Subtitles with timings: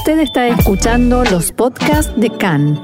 [0.00, 2.80] Usted está escuchando los podcasts de CAN.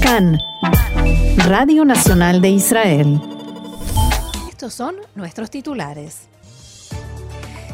[0.00, 0.38] CAN,
[1.48, 3.20] Radio Nacional de Israel.
[4.48, 6.28] Estos son nuestros titulares.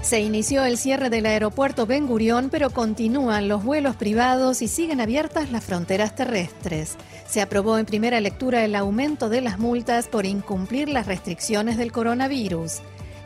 [0.01, 5.03] Se inició el cierre del aeropuerto Ben Gurión, pero continúan los vuelos privados y siguen
[5.03, 6.97] abiertas las fronteras terrestres.
[7.29, 11.93] Se aprobó en primera lectura el aumento de las multas por incumplir las restricciones del
[11.93, 12.81] coronavirus.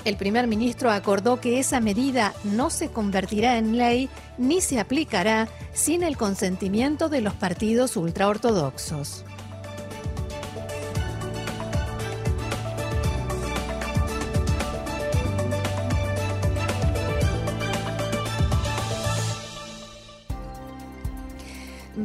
[0.05, 5.49] El primer ministro acordó que esa medida no se convertirá en ley ni se aplicará
[5.75, 9.25] sin el consentimiento de los partidos ultraortodoxos.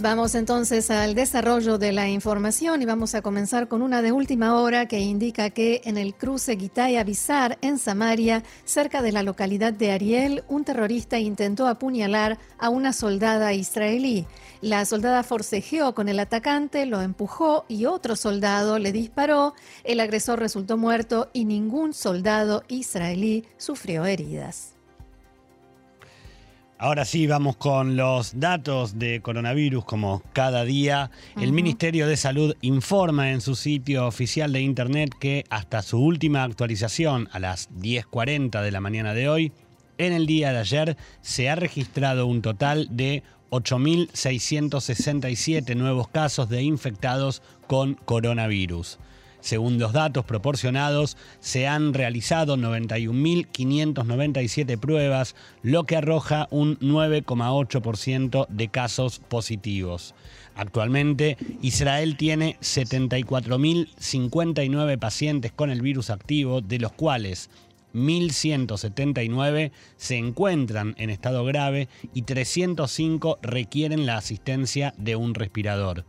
[0.02, 4.60] Vamos entonces al desarrollo de la información y vamos a comenzar con una de última
[4.60, 9.92] hora que indica que en el cruce Gitaya-Bizar, en Samaria, cerca de la localidad de
[9.92, 14.28] Ariel, un terrorista intentó apuñalar a una soldada israelí.
[14.62, 19.54] La soldada forcejeó con el atacante, lo empujó y otro soldado le disparó.
[19.86, 24.75] El agresor resultó muerto y ningún soldado israelí sufrió heridas.
[26.86, 31.10] Ahora sí, vamos con los datos de coronavirus como cada día.
[31.36, 36.44] El Ministerio de Salud informa en su sitio oficial de Internet que hasta su última
[36.44, 39.52] actualización a las 10.40 de la mañana de hoy,
[39.98, 46.62] en el día de ayer se ha registrado un total de 8.667 nuevos casos de
[46.62, 49.00] infectados con coronavirus.
[49.46, 58.70] Según los datos proporcionados, se han realizado 91.597 pruebas, lo que arroja un 9,8% de
[58.70, 60.16] casos positivos.
[60.56, 67.52] Actualmente, Israel tiene 74.059 pacientes con el virus activo, de los cuales
[67.94, 76.04] 1.179 se encuentran en estado grave y 305 requieren la asistencia de un respirador.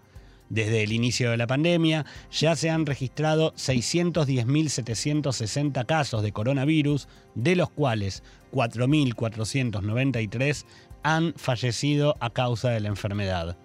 [0.48, 7.56] Desde el inicio de la pandemia ya se han registrado 610.760 casos de coronavirus, de
[7.56, 10.64] los cuales 4.493
[11.02, 13.56] han fallecido a causa de la enfermedad.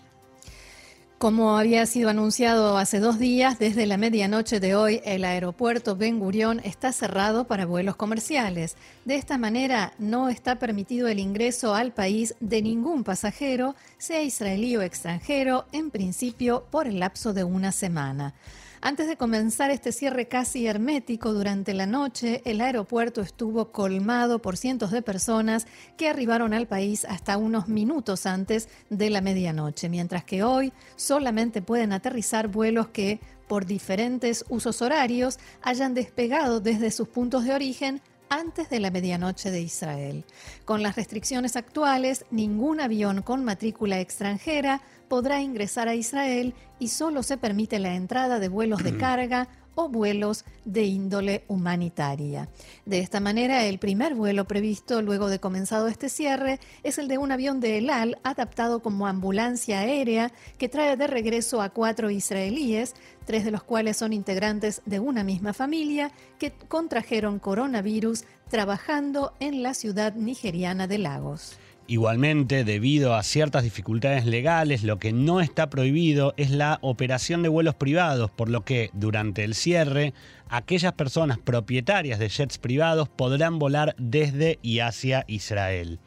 [1.19, 6.21] Como había sido anunciado hace dos días, desde la medianoche de hoy el aeropuerto Ben
[6.21, 8.77] Gurión está cerrado para vuelos comerciales.
[9.05, 14.77] De esta manera no está permitido el ingreso al país de ningún pasajero, sea israelí
[14.77, 18.35] o extranjero, en principio por el lapso de una semana.
[18.81, 24.57] Antes de comenzar este cierre casi hermético durante la noche, el aeropuerto estuvo colmado por
[24.57, 25.67] cientos de personas
[25.97, 31.61] que arribaron al país hasta unos minutos antes de la medianoche, mientras que hoy solamente
[31.61, 33.19] pueden aterrizar vuelos que,
[33.49, 38.01] por diferentes usos horarios, hayan despegado desde sus puntos de origen
[38.31, 40.25] antes de la medianoche de Israel.
[40.65, 47.23] Con las restricciones actuales, ningún avión con matrícula extranjera podrá ingresar a Israel y solo
[47.23, 52.49] se permite la entrada de vuelos de carga o vuelos de índole humanitaria.
[52.85, 57.17] De esta manera, el primer vuelo previsto luego de comenzado este cierre es el de
[57.17, 62.11] un avión de El Al adaptado como ambulancia aérea que trae de regreso a cuatro
[62.11, 69.33] israelíes, tres de los cuales son integrantes de una misma familia que contrajeron coronavirus trabajando
[69.39, 71.57] en la ciudad nigeriana de Lagos.
[71.91, 77.49] Igualmente, debido a ciertas dificultades legales, lo que no está prohibido es la operación de
[77.49, 80.13] vuelos privados, por lo que durante el cierre,
[80.51, 85.99] aquellas personas propietarias de jets privados podrán volar desde y hacia Israel.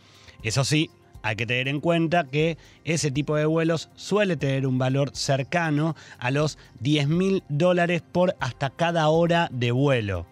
[0.44, 0.92] Eso sí,
[1.24, 5.96] hay que tener en cuenta que ese tipo de vuelos suele tener un valor cercano
[6.20, 10.28] a los 10 mil dólares por hasta cada hora de vuelo.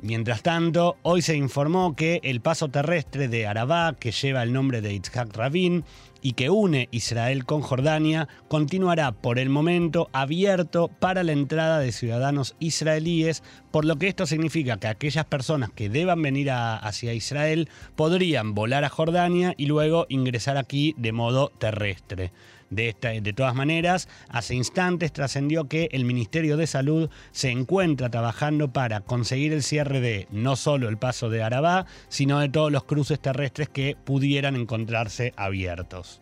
[0.00, 4.80] Mientras tanto, hoy se informó que el paso terrestre de Arabá, que lleva el nombre
[4.80, 5.84] de Itzhak Rabin
[6.22, 11.90] y que une Israel con Jordania, continuará por el momento abierto para la entrada de
[11.90, 13.42] ciudadanos israelíes,
[13.72, 18.84] por lo que esto significa que aquellas personas que deban venir hacia Israel podrían volar
[18.84, 22.30] a Jordania y luego ingresar aquí de modo terrestre.
[22.70, 29.00] De, todas maneras, hace instantes trascendió que el Ministerio de Salud se encuentra trabajando para
[29.00, 33.20] conseguir el cierre de no solo el paso de Arabá, sino de todos los cruces
[33.20, 36.20] terrestres que pudieran encontrarse abiertos.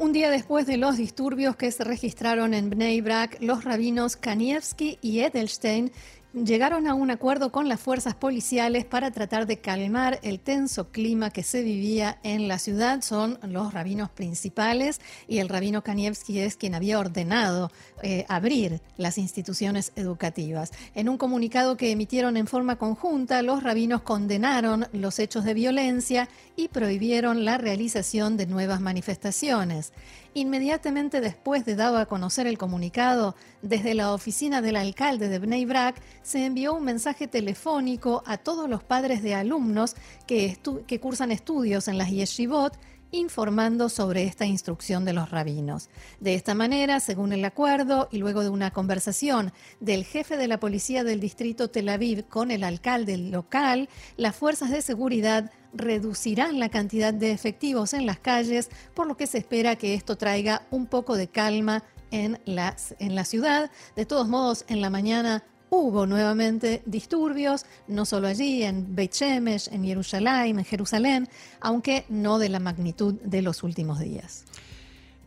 [0.00, 4.96] Un día después de los disturbios que se registraron en Bnei Brak, los rabinos Kanievski
[5.02, 5.90] y Edelstein
[6.32, 11.30] llegaron a un acuerdo con las fuerzas policiales para tratar de calmar el tenso clima
[11.30, 13.02] que se vivía en la ciudad.
[13.02, 17.70] Son los rabinos principales y el rabino Kanievski es quien había ordenado
[18.02, 20.72] eh, abrir las instituciones educativas.
[20.94, 26.28] En un comunicado que emitieron en forma conjunta, los rabinos condenaron los hechos de violencia
[26.56, 29.92] y prohibieron la realización de nuevas manifestaciones.
[30.34, 35.64] Inmediatamente después de dado a conocer el comunicado, desde la oficina del alcalde de Bnei
[35.64, 39.96] Brak se envió un mensaje telefónico a todos los padres de alumnos
[40.26, 42.78] que, que cursan estudios en las yeshivot
[43.10, 45.88] informando sobre esta instrucción de los rabinos.
[46.20, 50.60] De esta manera, según el acuerdo y luego de una conversación del jefe de la
[50.60, 56.68] policía del distrito Tel Aviv con el alcalde local, las fuerzas de seguridad reducirán la
[56.68, 60.86] cantidad de efectivos en las calles, por lo que se espera que esto traiga un
[60.86, 63.70] poco de calma en la, en la ciudad.
[63.96, 69.68] De todos modos, en la mañana hubo nuevamente disturbios, no solo allí, en Beit Shemesh,
[69.72, 71.28] en Jerusalén, en Jerusalén,
[71.60, 74.44] aunque no de la magnitud de los últimos días.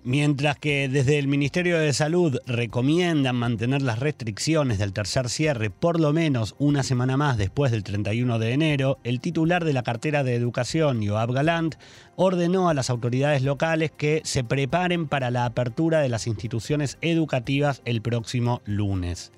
[0.04, 6.00] Mientras que desde el Ministerio de Salud recomiendan mantener las restricciones del tercer cierre por
[6.00, 10.24] lo menos una semana más después del 31 de enero, el titular de la cartera
[10.24, 11.76] de Educación, Yoav Galant,
[12.16, 17.84] ordenó a las autoridades locales que se preparen para la apertura de las instituciones educativas
[17.86, 19.32] el próximo lunes.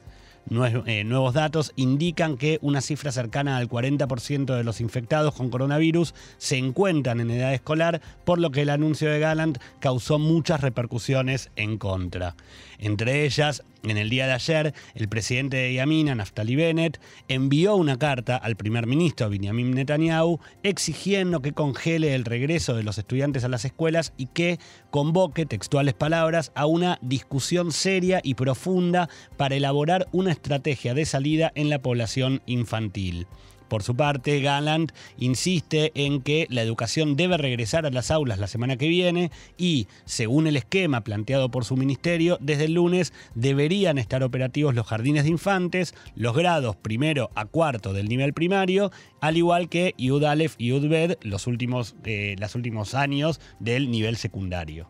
[0.49, 6.13] Eh, nuevos datos indican que una cifra cercana al 40% de los infectados con coronavirus
[6.37, 11.49] se encuentran en edad escolar, por lo que el anuncio de Gallant causó muchas repercusiones
[11.55, 12.35] en contra.
[12.83, 16.99] Entre ellas, en el día de ayer, el presidente de Yamina, Naftali Bennett,
[17.29, 22.97] envió una carta al primer ministro Benjamin Netanyahu exigiendo que congele el regreso de los
[22.97, 24.59] estudiantes a las escuelas y que
[24.91, 29.07] convoque, textuales palabras, a una discusión seria y profunda
[29.37, 33.27] para elaborar una estrategia de salida en la población infantil.
[33.73, 38.45] Por su parte, Gallant insiste en que la educación debe regresar a las aulas la
[38.45, 43.97] semana que viene y, según el esquema planteado por su ministerio, desde el lunes deberían
[43.97, 48.91] estar operativos los jardines de infantes, los grados primero a cuarto del nivel primario,
[49.21, 54.17] al igual que Yud Aleph y Yud los últimos, eh, los últimos años del nivel
[54.17, 54.87] secundario.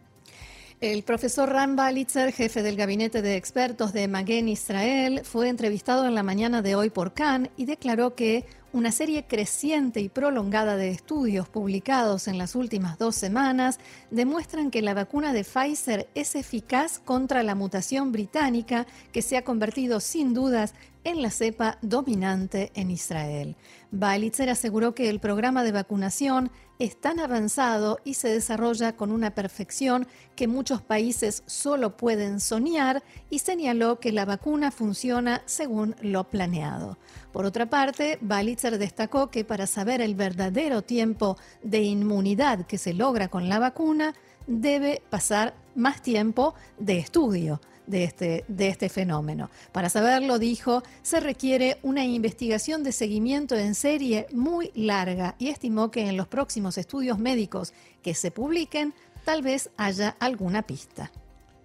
[0.84, 6.14] El profesor Ram Balitzer, jefe del gabinete de expertos de Magen Israel, fue entrevistado en
[6.14, 10.90] la mañana de hoy por Khan y declaró que una serie creciente y prolongada de
[10.90, 13.80] estudios publicados en las últimas dos semanas
[14.10, 19.44] demuestran que la vacuna de Pfizer es eficaz contra la mutación británica que se ha
[19.44, 20.74] convertido sin dudas
[21.04, 23.56] en la cepa dominante en Israel.
[23.92, 26.50] Balitzer aseguró que el programa de vacunación
[26.80, 33.04] es tan avanzado y se desarrolla con una perfección que muchos países solo pueden soñar
[33.30, 36.98] y señaló que la vacuna funciona según lo planeado.
[37.32, 42.94] Por otra parte, Balitzer destacó que para saber el verdadero tiempo de inmunidad que se
[42.94, 44.14] logra con la vacuna,
[44.48, 49.50] debe pasar más tiempo de estudio de este, de este fenómeno.
[49.72, 55.92] Para saberlo, dijo, se requiere una investigación de seguimiento en serie muy larga y estimó
[55.92, 58.94] que en los próximos estudios médicos que se publiquen,
[59.26, 61.12] tal vez haya alguna pista.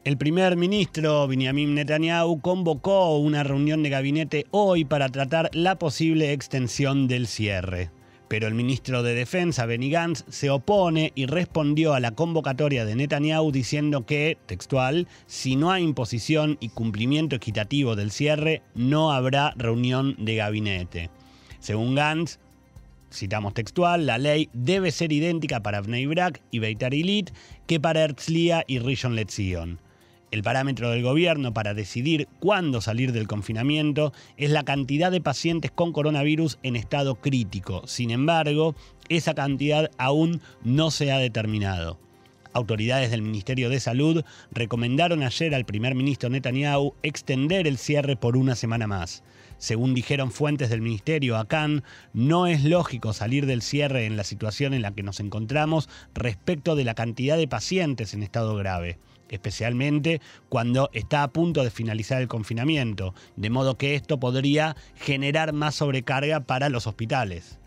[0.04, 6.32] El primer ministro Benjamin Netanyahu convocó una reunión de gabinete hoy para tratar la posible
[6.32, 7.90] extensión del cierre.
[8.28, 12.94] Pero el ministro de Defensa, Benny Gantz, se opone y respondió a la convocatoria de
[12.94, 19.54] Netanyahu diciendo que, textual, si no hay imposición y cumplimiento equitativo del cierre, no habrá
[19.56, 21.10] reunión de gabinete.
[21.58, 22.38] Según Gantz,
[23.10, 27.30] citamos textual, la ley debe ser idéntica para Bnei Brak y Beitar Ilit
[27.66, 29.80] que para Herzliya y Rishon LeZion.
[30.30, 35.70] El parámetro del gobierno para decidir cuándo salir del confinamiento es la cantidad de pacientes
[35.70, 37.86] con coronavirus en estado crítico.
[37.86, 38.74] Sin embargo,
[39.08, 41.98] esa cantidad aún no se ha determinado.
[42.52, 48.36] Autoridades del Ministerio de Salud recomendaron ayer al primer ministro Netanyahu extender el cierre por
[48.36, 49.22] una semana más.
[49.56, 51.46] Según dijeron fuentes del ministerio a
[52.12, 56.76] no es lógico salir del cierre en la situación en la que nos encontramos respecto
[56.76, 62.20] de la cantidad de pacientes en estado grave especialmente cuando está a punto de finalizar
[62.22, 67.58] el confinamiento, de modo que esto podría generar más sobrecarga para los hospitales.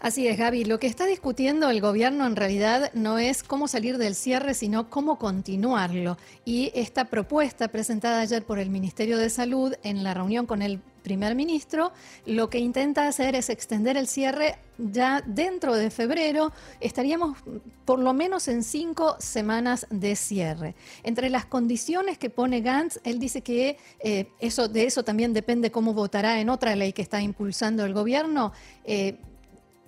[0.00, 0.64] Así es, Gaby.
[0.64, 4.88] Lo que está discutiendo el gobierno en realidad no es cómo salir del cierre, sino
[4.88, 6.16] cómo continuarlo.
[6.46, 10.80] Y esta propuesta presentada ayer por el Ministerio de Salud en la reunión con el
[11.00, 11.92] primer ministro,
[12.26, 16.52] lo que intenta hacer es extender el cierre ya dentro de febrero.
[16.80, 17.38] Estaríamos
[17.84, 20.74] por lo menos en cinco semanas de cierre.
[21.02, 25.70] Entre las condiciones que pone Gantz, él dice que eh, eso, de eso también depende
[25.70, 28.52] cómo votará en otra ley que está impulsando el gobierno.
[28.84, 29.18] Eh,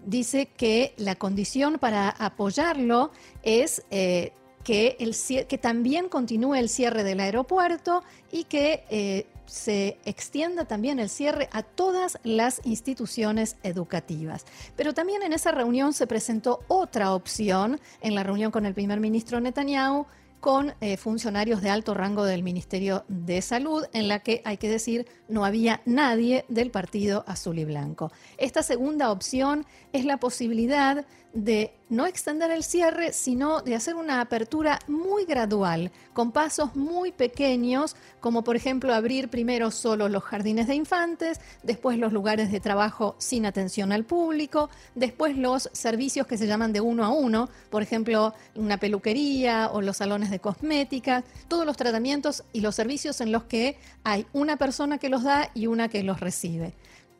[0.05, 4.33] dice que la condición para apoyarlo es eh,
[4.65, 5.17] que, el,
[5.47, 11.63] que también continúe el cierre del aeropuerto y que se extienda también el cierre a
[11.63, 14.47] todas las instituciones educativas.
[14.77, 18.99] Pero también en esa reunión se presentó otra opción, en la reunión con el primer
[18.99, 20.07] ministro Netanyahu,
[20.41, 24.71] con eh, funcionarios de alto rango del Ministerio de Salud, en la que, hay que
[24.71, 28.11] decir, no había nadie del Partido Azul y Blanco.
[28.39, 34.21] Esta segunda opción es la posibilidad de no extender el cierre, sino de hacer una
[34.21, 40.67] apertura muy gradual, con pasos muy pequeños, como por ejemplo abrir primero solo los jardines
[40.67, 46.39] de infantes, después los lugares de trabajo sin atención al público, después los servicios que
[46.39, 51.25] se llaman de uno a uno, por ejemplo, una peluquería o los salones de cosmética,
[51.49, 55.51] todos los tratamientos y los servicios en los que hay una persona que los da
[55.55, 56.73] y una que los recibe.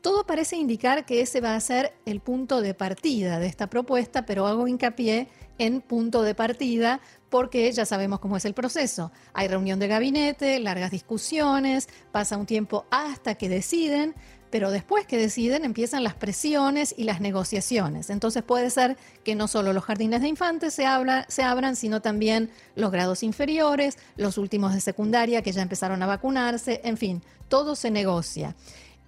[0.03, 4.25] Todo parece indicar que ese va a ser el punto de partida de esta propuesta,
[4.25, 5.29] pero hago hincapié
[5.59, 9.13] en punto de partida porque ya sabemos cómo es el proceso.
[9.31, 14.13] Hay reunión de gabinete, largas discusiones, pasa un tiempo hasta que deciden,
[14.49, 18.09] pero después que deciden empiezan las presiones y las negociaciones.
[18.09, 20.83] Entonces puede ser que no solo los jardines de infantes se,
[21.29, 26.07] se abran, sino también los grados inferiores, los últimos de secundaria que ya empezaron a
[26.07, 28.53] vacunarse, en fin, todo se negocia.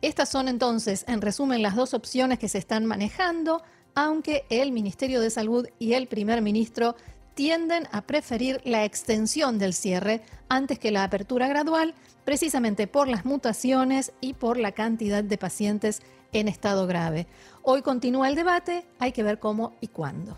[0.06, 3.64] Estas son entonces, en resumen, las dos opciones que se están manejando,
[3.96, 6.96] aunque el Ministerio de Salud y el primer ministro
[7.34, 13.26] tienden a preferir la extensión del cierre antes que la apertura gradual, precisamente por las
[13.26, 17.26] mutaciones y por la cantidad de pacientes en estado grave.
[17.64, 20.38] Hoy continúa el debate, hay que ver cómo y cuándo.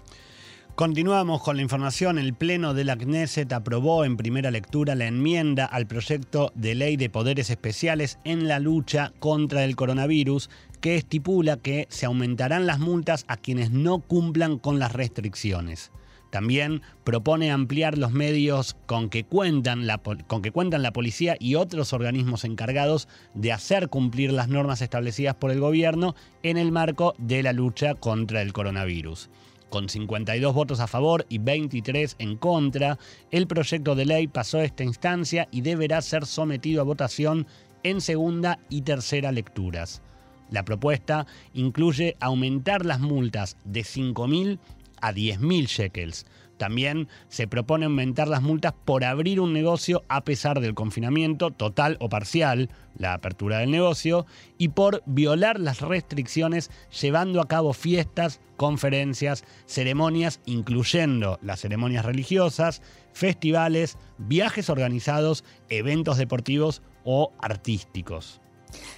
[0.77, 2.19] Continuamos con la información.
[2.19, 6.98] El Pleno de la Knesset aprobó en primera lectura la enmienda al proyecto de ley
[6.98, 12.77] de poderes especiales en la lucha contra el coronavirus, que estipula que se aumentarán las
[12.77, 15.91] multas a quienes no cumplan con las restricciones.
[16.29, 21.55] También propone ampliar los medios con que, cuentan la, con que cuentan la policía y
[21.55, 27.15] otros organismos encargados de hacer cumplir las normas establecidas por el gobierno en el marco
[27.17, 29.31] de la lucha contra el coronavirus.
[29.69, 32.97] Con 52 votos a favor y 23 en contra,
[33.31, 37.47] el proyecto de ley pasó esta instancia y deberá ser sometido a votación
[37.83, 40.01] en segunda y tercera lecturas.
[40.50, 44.59] La propuesta incluye aumentar las multas de 5.000
[45.01, 46.25] a 10.000 shekels,
[46.58, 51.98] también se propone aumentar las multas por abrir un negocio a pesar del confinamiento total
[52.00, 54.26] o parcial, la apertura del negocio,
[54.58, 56.72] y por violar las restricciones
[57.02, 62.82] llevando a cabo fiestas, conferencias, ceremonias, incluyendo las ceremonias religiosas,
[63.14, 68.42] festivales, viajes organizados, eventos deportivos o artísticos.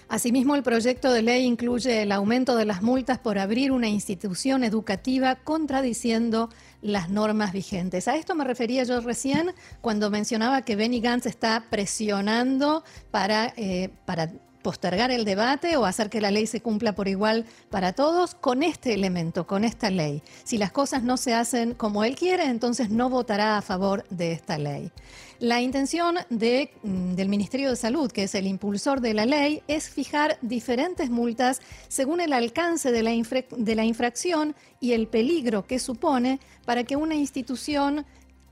[0.07, 4.63] Asimismo, el proyecto de ley incluye el aumento de las multas por abrir una institución
[4.63, 6.49] educativa contradiciendo
[6.81, 8.07] las normas vigentes.
[8.07, 13.89] A esto me refería yo recién cuando mencionaba que Benny Gantz está presionando para, eh,
[14.05, 14.31] para
[14.61, 18.63] postergar el debate o hacer que la ley se cumpla por igual para todos con
[18.63, 20.21] este elemento, con esta ley.
[20.43, 24.31] Si las cosas no se hacen como él quiere, entonces no votará a favor de
[24.31, 24.91] esta ley.
[25.39, 29.89] La intención mm, del Ministerio de Salud, que es el impulsor de la ley, es
[29.89, 35.79] fijar diferentes multas según el alcance de la, de la infracción y el peligro que
[35.79, 38.05] supone para que una institución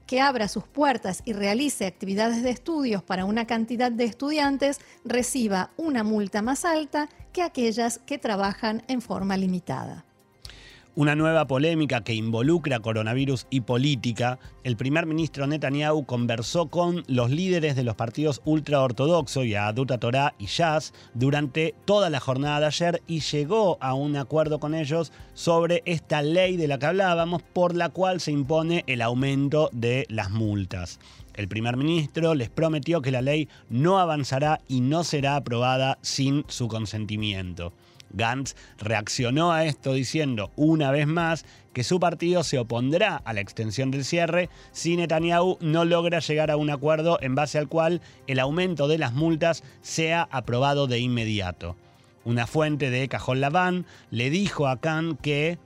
[0.07, 5.69] que abra sus puertas y realice actividades de estudios para una cantidad de estudiantes reciba
[5.77, 10.06] una multa más alta que aquellas que trabajan en forma limitada
[10.97, 17.29] una nueva polémica que involucra coronavirus y política, el primer ministro Netanyahu conversó con los
[17.29, 23.03] líderes de los partidos ultraortodoxos, Yaduta Torah y Jazz, durante toda la jornada de ayer
[23.05, 27.75] y llegó a un acuerdo con ellos sobre esta ley de la que hablábamos, por
[27.75, 30.99] la cual se impone el aumento de las multas.
[31.35, 36.43] El primer ministro les prometió que la ley no avanzará y no será aprobada sin
[36.47, 37.71] su consentimiento.
[38.11, 43.41] Gantz reaccionó a esto diciendo una vez más que su partido se opondrá a la
[43.41, 48.01] extensión del cierre si Netanyahu no logra llegar a un acuerdo en base al cual
[48.25, 51.75] el aumento de las multas sea aprobado de inmediato.
[52.25, 55.59] Una fuente de Cajón Laván le dijo a Khan que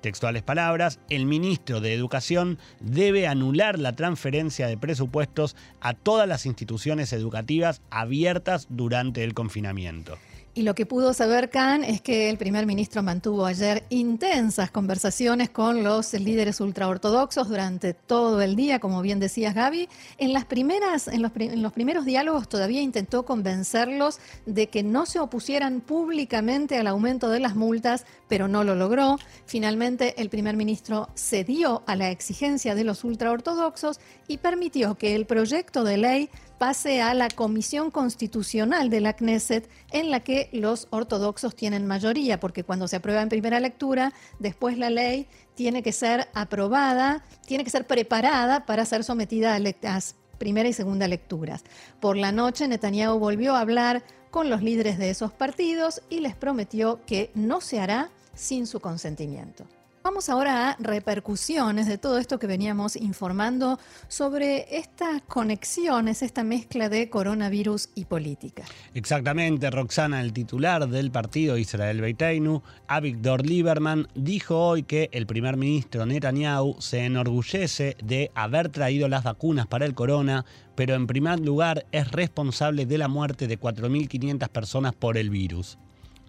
[0.00, 6.46] textuales palabras, el ministro de Educación debe anular la transferencia de presupuestos a todas las
[6.46, 10.16] instituciones educativas abiertas durante el confinamiento.
[10.56, 15.50] Y lo que pudo saber Khan es que el primer ministro mantuvo ayer intensas conversaciones
[15.50, 19.86] con los líderes ultraortodoxos durante todo el día, como bien decías Gaby.
[20.16, 25.04] En las primeras, en los, en los primeros diálogos todavía intentó convencerlos de que no
[25.04, 29.18] se opusieran públicamente al aumento de las multas, pero no lo logró.
[29.44, 35.26] Finalmente, el primer ministro cedió a la exigencia de los ultraortodoxos y permitió que el
[35.26, 40.88] proyecto de ley pase a la Comisión Constitucional de la Knesset, en la que los
[40.90, 45.92] ortodoxos tienen mayoría, porque cuando se aprueba en primera lectura, después la ley tiene que
[45.92, 51.64] ser aprobada, tiene que ser preparada para ser sometida a, las primera y segunda lecturas.
[52.00, 56.34] Por la noche, Netanyahu volvió a hablar con los líderes de esos partidos y les
[56.34, 59.64] prometió que no se hará sin su consentimiento.
[60.06, 66.88] Vamos ahora a repercusiones de todo esto que veníamos informando sobre estas conexiones, esta mezcla
[66.88, 68.62] de coronavirus y política.
[68.94, 75.56] Exactamente, Roxana, el titular del partido Israel Beiteinu, Avigdor Lieberman, dijo hoy que el primer
[75.56, 80.44] ministro Netanyahu se enorgullece de haber traído las vacunas para el corona,
[80.76, 85.78] pero en primer lugar es responsable de la muerte de 4.500 personas por el virus.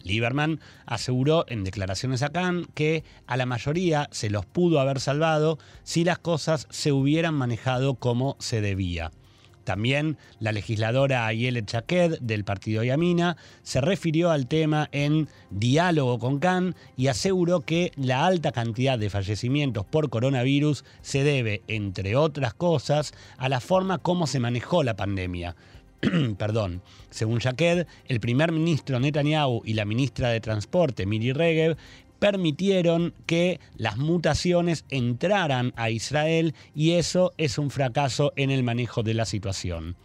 [0.07, 5.59] Lieberman aseguró en declaraciones a Cannes que a la mayoría se los pudo haber salvado
[5.83, 9.11] si las cosas se hubieran manejado como se debía.
[9.67, 16.39] También la legisladora Ayele Chaked del partido Yamina se refirió al tema en diálogo con
[16.39, 22.53] Khan y aseguró que la alta cantidad de fallecimientos por coronavirus se debe, entre otras
[22.53, 25.57] cosas, a la forma como se manejó la pandemia
[26.37, 31.77] perdón, según Jaqued, el primer ministro Netanyahu y la ministra de Transporte, Miri Regev,
[32.19, 39.03] permitieron que las mutaciones entraran a Israel y eso es un fracaso en el manejo
[39.03, 39.95] de la situación.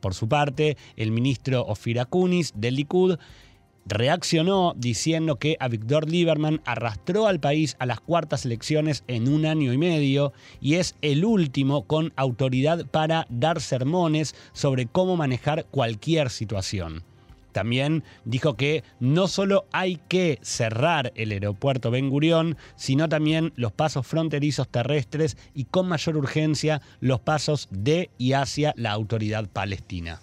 [0.00, 3.18] Por su parte, el ministro Ofir Akunis del Likud
[3.86, 9.46] reaccionó diciendo que a Víctor Lieberman arrastró al país a las cuartas elecciones en un
[9.46, 15.66] año y medio y es el último con autoridad para dar sermones sobre cómo manejar
[15.66, 17.04] cualquier situación.
[17.52, 23.72] También dijo que no solo hay que cerrar el aeropuerto Ben Gurión, sino también los
[23.72, 30.20] pasos fronterizos terrestres y con mayor urgencia los pasos de y hacia la autoridad palestina.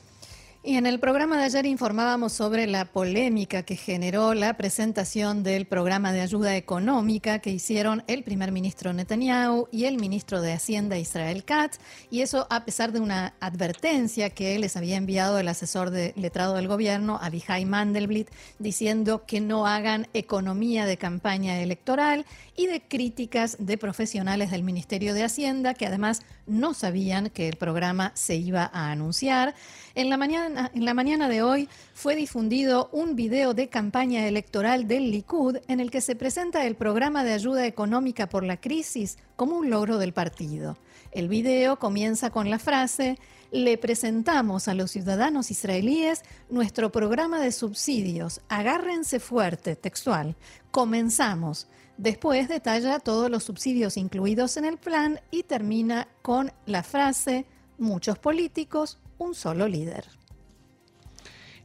[0.62, 5.66] Y en el programa de ayer informábamos sobre la polémica que generó la presentación del
[5.66, 10.98] programa de ayuda económica que hicieron el primer ministro Netanyahu y el ministro de Hacienda
[10.98, 11.80] Israel Katz,
[12.12, 16.56] y eso a pesar de una advertencia que les había enviado el asesor de letrado
[16.56, 22.26] del gobierno, Abihai Mandelblit, diciendo que no hagan economía de campaña electoral
[22.58, 27.56] y de críticas de profesionales del Ministerio de Hacienda que además no sabían que el
[27.56, 29.56] programa se iba a anunciar.
[29.96, 34.88] En la mañana, en la mañana de hoy fue difundido un video de campaña electoral
[34.88, 39.18] del Likud en el que se presenta el programa de ayuda económica por la crisis
[39.36, 40.78] como un logro del partido.
[41.12, 43.18] El video comienza con la frase,
[43.52, 50.36] le presentamos a los ciudadanos israelíes nuestro programa de subsidios, agárrense fuerte, textual,
[50.72, 51.68] comenzamos.
[51.98, 57.46] Después detalla todos los subsidios incluidos en el plan y termina con la frase,
[57.78, 60.19] muchos políticos, un solo líder.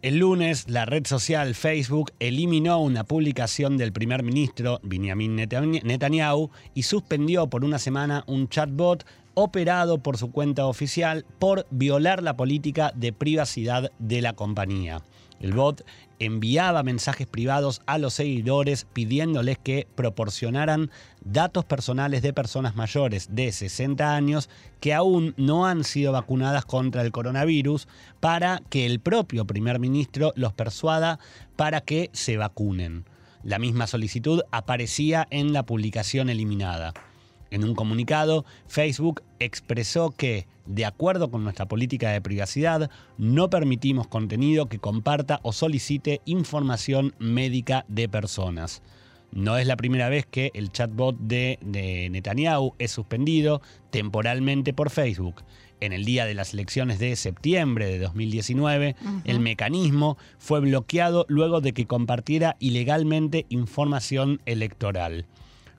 [0.04, 6.82] El lunes, la red social Facebook eliminó una publicación del primer ministro Benjamin Netanyahu y
[6.82, 12.92] suspendió por una semana un chatbot operado por su cuenta oficial por violar la política
[12.94, 15.00] de privacidad de la compañía.
[15.40, 15.86] El bot
[16.18, 20.90] enviaba mensajes privados a los seguidores pidiéndoles que proporcionaran
[21.24, 27.02] datos personales de personas mayores de 60 años que aún no han sido vacunadas contra
[27.02, 27.88] el coronavirus
[28.20, 31.18] para que el propio primer ministro los persuada
[31.56, 33.04] para que se vacunen.
[33.42, 36.94] La misma solicitud aparecía en la publicación eliminada.
[37.50, 44.08] En un comunicado, Facebook expresó que, de acuerdo con nuestra política de privacidad, no permitimos
[44.08, 48.82] contenido que comparta o solicite información médica de personas.
[49.34, 51.58] No es la primera vez que el chatbot de,
[52.12, 55.42] Netanyahu es suspendido temporalmente por Facebook.
[55.80, 58.94] En el día de las elecciones de septiembre de 2019,
[59.24, 65.26] el mecanismo fue bloqueado luego de que compartiera ilegalmente información electoral.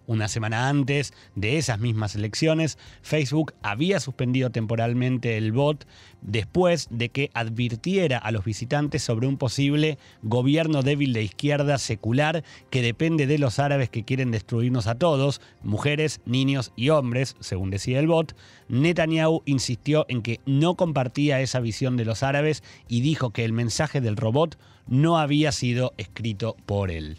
[0.08, 5.88] Una semana antes de esas mismas elecciones, Facebook había suspendido temporalmente el bot
[6.22, 12.44] después de que advirtiera a los visitantes sobre un posible gobierno débil de izquierda secular
[12.70, 17.72] que depende de los árabes que quieren destruirnos a todos, mujeres, niños y hombres, según
[17.72, 18.36] decía el bot.
[18.70, 23.54] Netanyahu insistió en que no compartía esa visión de los árabes y dijo que el
[23.54, 27.18] mensaje del robot no había sido escrito por él.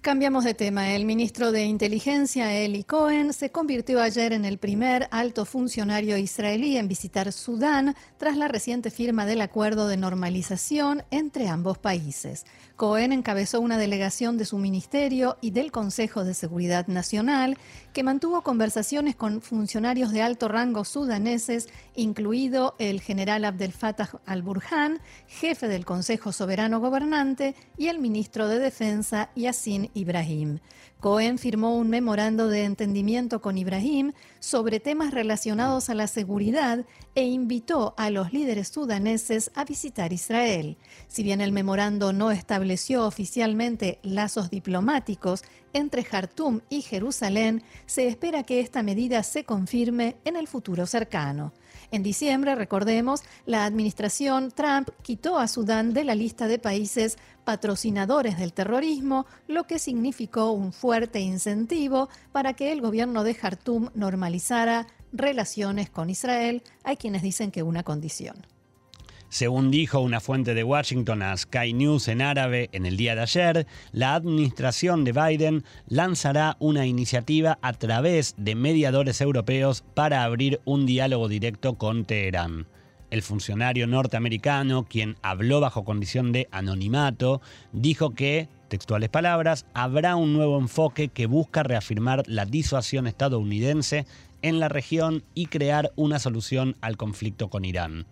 [0.00, 0.94] Cambiamos de tema.
[0.94, 6.76] El ministro de Inteligencia, Eli Cohen, se convirtió ayer en el primer alto funcionario israelí
[6.76, 12.46] en visitar Sudán tras la reciente firma del acuerdo de normalización entre ambos países.
[12.76, 17.58] Cohen encabezó una delegación de su ministerio y del Consejo de Seguridad Nacional
[18.02, 25.68] mantuvo conversaciones con funcionarios de alto rango sudaneses, incluido el general Abdel Fattah al-Burhan, jefe
[25.68, 30.60] del Consejo Soberano Gobernante, y el ministro de Defensa, Yassin Ibrahim.
[31.00, 36.84] Cohen firmó un memorando de entendimiento con Ibrahim sobre temas relacionados a la seguridad
[37.14, 40.76] e invitó a los líderes sudaneses a visitar Israel.
[41.06, 48.42] Si bien el memorando no estableció oficialmente lazos diplomáticos entre Jartum y Jerusalén, se espera
[48.42, 51.52] que esta medida se confirme en el futuro cercano.
[51.90, 58.38] En diciembre, recordemos, la administración Trump quitó a Sudán de la lista de países patrocinadores
[58.38, 64.86] del terrorismo, lo que significó un fuerte incentivo para que el gobierno de Jartum normalizara
[65.12, 66.62] relaciones con Israel.
[66.84, 68.36] Hay quienes dicen que una condición.
[69.30, 73.20] Según dijo una fuente de Washington a Sky News en árabe en el día de
[73.20, 80.62] ayer, la administración de Biden lanzará una iniciativa a través de mediadores europeos para abrir
[80.64, 82.66] un diálogo directo con Teherán.
[83.10, 90.32] El funcionario norteamericano, quien habló bajo condición de anonimato, dijo que, textuales palabras, habrá un
[90.32, 94.06] nuevo enfoque que busca reafirmar la disuasión estadounidense
[94.40, 98.06] en la región y crear una solución al conflicto con Irán.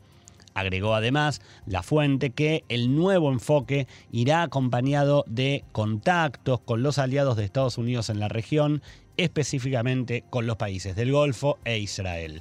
[0.57, 7.37] Agregó además la fuente que el nuevo enfoque irá acompañado de contactos con los aliados
[7.37, 8.83] de Estados Unidos en la región,
[9.19, 12.41] específicamente con los países del Golfo e Israel.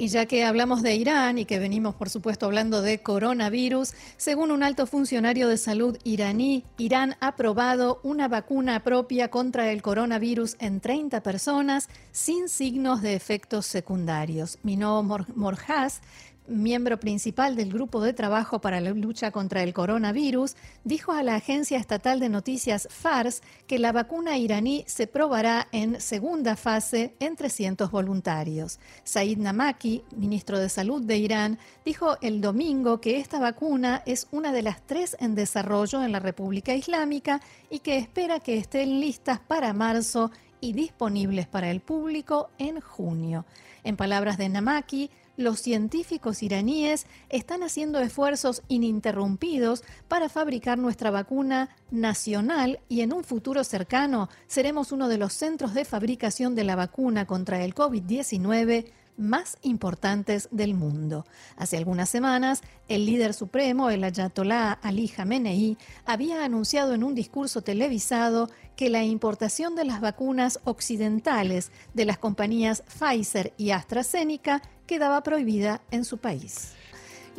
[0.00, 4.52] Y ya que hablamos de Irán y que venimos, por supuesto, hablando de coronavirus, según
[4.52, 10.54] un alto funcionario de salud iraní, Irán ha probado una vacuna propia contra el coronavirus
[10.60, 14.60] en 30 personas sin signos de efectos secundarios.
[14.62, 16.00] Mino Morjaz
[16.48, 21.36] miembro principal del Grupo de Trabajo para la Lucha contra el Coronavirus, dijo a la
[21.36, 27.36] agencia estatal de noticias FARS que la vacuna iraní se probará en segunda fase en
[27.36, 28.80] 300 voluntarios.
[29.04, 34.52] Said Namaki, ministro de Salud de Irán, dijo el domingo que esta vacuna es una
[34.52, 39.38] de las tres en desarrollo en la República Islámica y que espera que estén listas
[39.38, 40.30] para marzo
[40.60, 43.44] y disponibles para el público en junio.
[43.84, 51.70] En palabras de Namaki, los científicos iraníes están haciendo esfuerzos ininterrumpidos para fabricar nuestra vacuna
[51.92, 56.74] nacional y en un futuro cercano seremos uno de los centros de fabricación de la
[56.74, 61.24] vacuna contra el COVID-19 más importantes del mundo.
[61.56, 67.62] Hace algunas semanas, el líder supremo, el ayatolá Ali Khamenei, había anunciado en un discurso
[67.62, 75.22] televisado que la importación de las vacunas occidentales de las compañías Pfizer y AstraZeneca quedaba
[75.22, 76.72] prohibida en su país.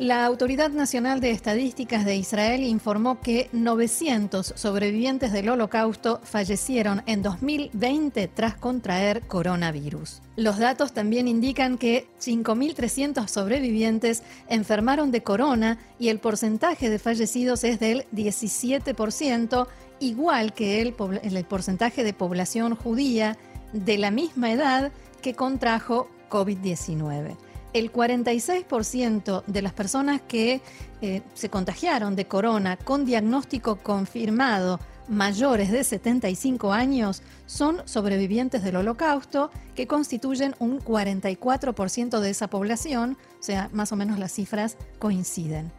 [0.00, 7.20] La Autoridad Nacional de Estadísticas de Israel informó que 900 sobrevivientes del holocausto fallecieron en
[7.20, 10.22] 2020 tras contraer coronavirus.
[10.36, 17.62] Los datos también indican que 5.300 sobrevivientes enfermaron de corona y el porcentaje de fallecidos
[17.64, 19.66] es del 17%,
[19.98, 23.36] igual que el, el porcentaje de población judía
[23.74, 27.36] de la misma edad que contrajo COVID-19
[27.72, 30.60] el 46% de las personas que
[31.02, 38.76] eh, se contagiaron de corona con diagnóstico confirmado mayores de 75 años son sobrevivientes del
[38.76, 44.76] holocausto, que constituyen un 44% de esa población, o sea, más o menos las cifras
[44.98, 45.72] coinciden.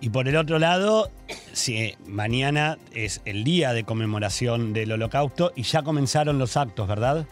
[0.00, 1.10] Y por el otro lado,
[1.52, 7.26] si mañana es el día de conmemoración del holocausto y ya comenzaron los actos, ¿verdad?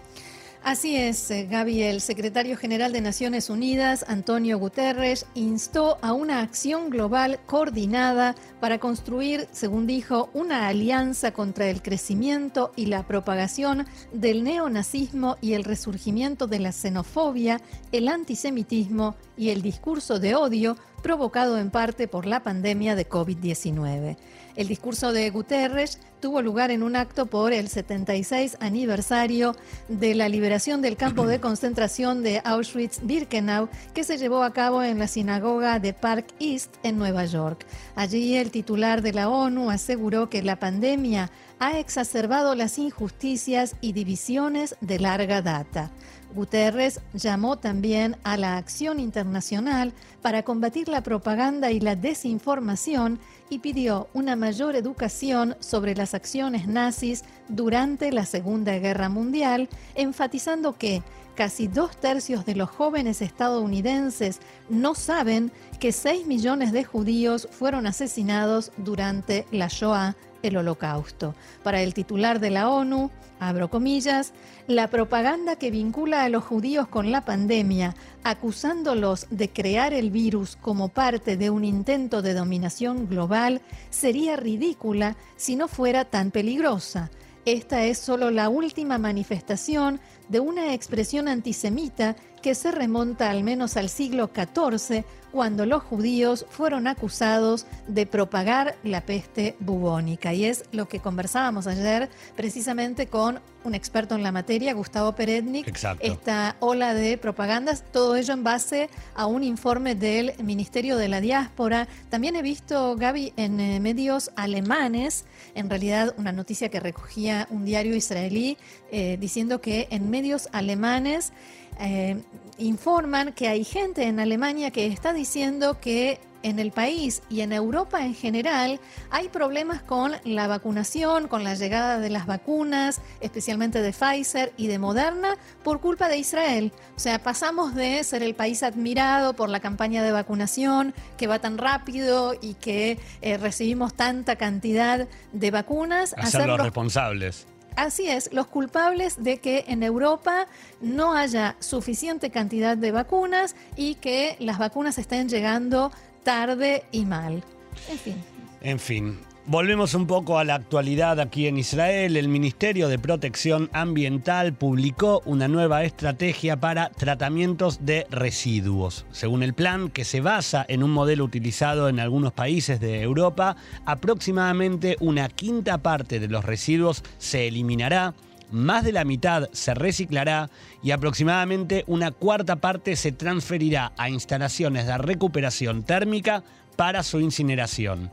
[0.68, 1.80] Así es, eh, Gaby.
[1.80, 8.78] El secretario general de Naciones Unidas, Antonio Guterres, instó a una acción global coordinada para
[8.78, 15.64] construir, según dijo, una alianza contra el crecimiento y la propagación del neonazismo y el
[15.64, 22.26] resurgimiento de la xenofobia, el antisemitismo y el discurso de odio provocado en parte por
[22.26, 24.16] la pandemia de COVID-19.
[24.56, 29.54] El discurso de Guterres tuvo lugar en un acto por el 76 aniversario
[29.86, 34.98] de la liberación del campo de concentración de Auschwitz-Birkenau, que se llevó a cabo en
[34.98, 37.64] la sinagoga de Park East en Nueva York.
[37.94, 41.30] Allí el titular de la ONU aseguró que la pandemia
[41.60, 45.92] ha exacerbado las injusticias y divisiones de larga data.
[46.34, 53.18] Guterres llamó también a la acción internacional para combatir la propaganda y la desinformación
[53.50, 60.76] y pidió una mayor educación sobre las acciones nazis durante la Segunda Guerra Mundial, enfatizando
[60.76, 61.02] que
[61.34, 67.86] casi dos tercios de los jóvenes estadounidenses no saben que 6 millones de judíos fueron
[67.86, 71.34] asesinados durante la Shoah el holocausto.
[71.62, 74.32] Para el titular de la ONU, abro comillas,
[74.66, 80.56] la propaganda que vincula a los judíos con la pandemia, acusándolos de crear el virus
[80.56, 87.10] como parte de un intento de dominación global, sería ridícula si no fuera tan peligrosa.
[87.44, 93.76] Esta es solo la última manifestación de una expresión antisemita que se remonta al menos
[93.76, 100.32] al siglo XIV, cuando los judíos fueron acusados de propagar la peste bubónica.
[100.32, 105.68] Y es lo que conversábamos ayer precisamente con un experto en la materia, Gustavo Perednik.
[106.00, 111.20] Esta ola de propagandas, todo ello en base a un informe del Ministerio de la
[111.20, 111.88] Diáspora.
[112.08, 115.24] También he visto, Gaby, en eh, medios alemanes,
[115.54, 118.56] en realidad una noticia que recogía un diario israelí,
[118.90, 121.32] eh, diciendo que en medios alemanes
[121.78, 122.20] eh,
[122.58, 127.52] informan que hay gente en Alemania que está diciendo que en el país y en
[127.52, 133.82] Europa en general hay problemas con la vacunación, con la llegada de las vacunas, especialmente
[133.82, 136.72] de Pfizer y de Moderna, por culpa de Israel.
[136.96, 141.40] O sea, pasamos de ser el país admirado por la campaña de vacunación, que va
[141.40, 147.46] tan rápido y que eh, recibimos tanta cantidad de vacunas, a, ser los responsables
[147.78, 150.48] Así es, los culpables de que en Europa
[150.80, 155.92] no haya suficiente cantidad de vacunas y que las vacunas estén llegando
[156.24, 157.44] tarde y mal.
[157.88, 158.16] En fin.
[158.62, 162.18] En fin, Volvemos un poco a la actualidad aquí en Israel.
[162.18, 169.06] El Ministerio de Protección Ambiental publicó una nueva estrategia para tratamientos de residuos.
[169.10, 173.56] Según el plan, que se basa en un modelo utilizado en algunos países de Europa,
[173.86, 178.12] aproximadamente una quinta parte de los residuos se eliminará,
[178.50, 180.50] más de la mitad se reciclará
[180.82, 186.44] y aproximadamente una cuarta parte se transferirá a instalaciones de recuperación térmica
[186.76, 188.10] para su incineración.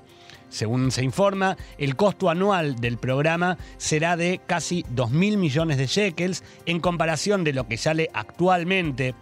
[0.56, 6.46] Según se informa, el costo anual del programa será de casi 2.000 millones de shekels
[6.66, 9.16] en comparación de lo que sale actualmente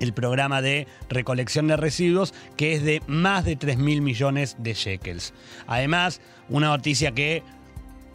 [0.00, 5.34] el programa de recolección de residuos, que es de más de 3.000 millones de shekels.
[5.66, 7.42] Además, una noticia que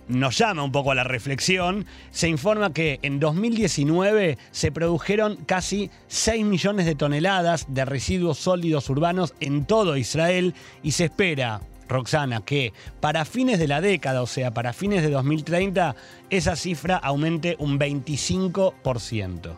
[0.08, 5.92] nos llama un poco a la reflexión, se informa que en 2019 se produjeron casi
[6.08, 12.42] 6 millones de toneladas de residuos sólidos urbanos en todo Israel y se espera Roxana,
[12.42, 15.96] que para fines de la década, o sea, para fines de 2030,
[16.30, 19.56] esa cifra aumente un 25%.